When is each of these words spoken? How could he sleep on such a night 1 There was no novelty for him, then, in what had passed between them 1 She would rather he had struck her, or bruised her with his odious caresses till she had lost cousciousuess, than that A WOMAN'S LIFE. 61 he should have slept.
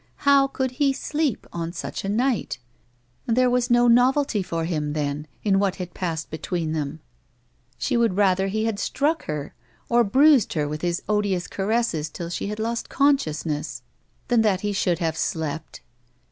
How 0.25 0.47
could 0.47 0.71
he 0.71 0.93
sleep 0.93 1.45
on 1.53 1.73
such 1.73 2.03
a 2.03 2.09
night 2.09 2.57
1 3.25 3.35
There 3.35 3.51
was 3.51 3.69
no 3.69 3.87
novelty 3.87 4.41
for 4.41 4.65
him, 4.65 4.93
then, 4.93 5.27
in 5.43 5.59
what 5.59 5.75
had 5.75 5.93
passed 5.93 6.31
between 6.31 6.71
them 6.71 6.89
1 6.93 6.99
She 7.77 7.97
would 7.97 8.17
rather 8.17 8.47
he 8.47 8.65
had 8.65 8.79
struck 8.79 9.25
her, 9.25 9.53
or 9.89 10.03
bruised 10.03 10.53
her 10.53 10.67
with 10.67 10.81
his 10.81 11.03
odious 11.07 11.45
caresses 11.45 12.09
till 12.09 12.31
she 12.31 12.47
had 12.47 12.57
lost 12.57 12.89
cousciousuess, 12.89 13.83
than 14.27 14.41
that 14.41 14.63
A 14.63 14.63
WOMAN'S 14.63 14.63
LIFE. 14.63 14.69
61 14.69 14.69
he 14.69 14.73
should 14.73 14.99
have 15.05 15.17
slept. 15.19 15.81